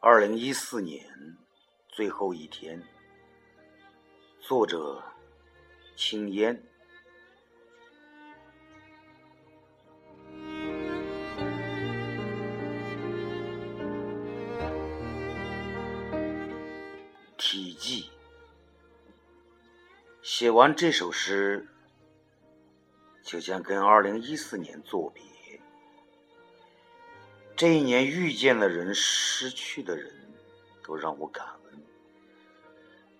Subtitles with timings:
[0.00, 1.04] 二零一四年
[1.88, 2.80] 最后一天，
[4.40, 5.02] 作者：
[5.96, 6.62] 青烟。
[17.36, 18.08] 体记：
[20.22, 21.66] 写完这首诗，
[23.24, 25.24] 就将跟二零一四年作别。
[27.58, 30.14] 这一年遇见的人，失去的人，
[30.84, 31.82] 都让我感恩。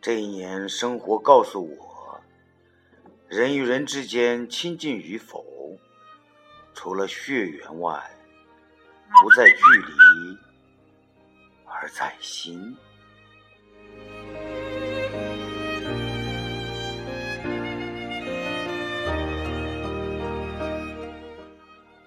[0.01, 2.21] 这一年，生活告诉我，
[3.27, 5.77] 人与人之间亲近与否，
[6.73, 8.01] 除了血缘外，
[9.21, 10.39] 不在距离，
[11.65, 12.77] 而在心。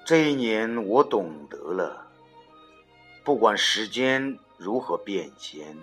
[0.06, 2.08] 这一年，我懂得了。
[3.24, 5.78] 不管时间如何变迁，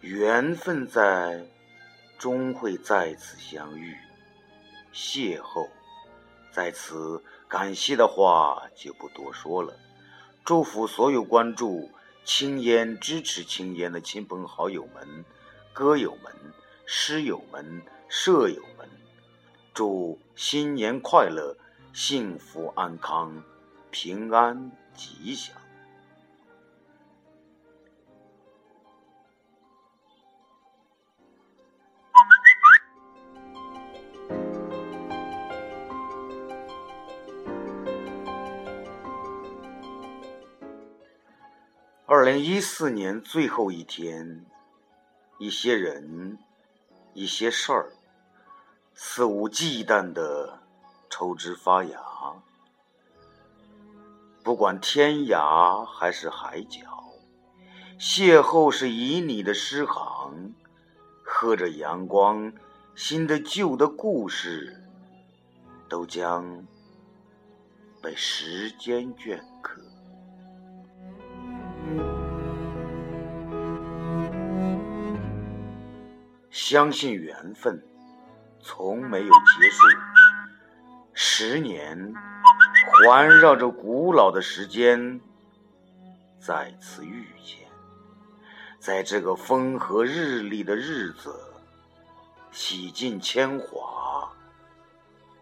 [0.00, 1.46] 缘分在，
[2.18, 3.96] 终会再次相遇。
[4.92, 5.66] 邂逅，
[6.52, 9.74] 在此感谢的话就不多说了。
[10.44, 11.90] 祝福所有关注
[12.24, 15.24] 青烟、支持青烟的亲朋好友们、
[15.72, 16.30] 歌友们、
[16.84, 18.86] 诗友们、舍友们，
[19.72, 21.56] 祝新年快乐，
[21.94, 23.42] 幸福安康，
[23.90, 25.56] 平安吉祥。
[42.12, 44.44] 二零一四年最后一天，
[45.38, 46.36] 一些人，
[47.14, 47.92] 一些事儿，
[48.94, 50.58] 肆无忌惮的
[51.08, 52.00] 抽枝发芽。
[54.42, 56.80] 不管天涯还是海角，
[57.96, 60.52] 邂逅是旖旎的诗行，
[61.24, 62.52] 喝着阳光，
[62.96, 64.82] 新的旧的故事，
[65.88, 66.66] 都将
[68.02, 69.59] 被时间眷顾
[76.50, 77.80] 相信缘分
[78.60, 79.86] 从没有结束。
[81.12, 82.12] 十年
[82.92, 85.20] 环绕着古老的时间，
[86.40, 87.68] 再次遇见，
[88.78, 91.34] 在这个风和日丽的日子，
[92.50, 94.32] 洗尽铅华，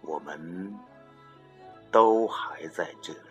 [0.02, 0.74] 我们
[1.90, 3.27] 都还在这里。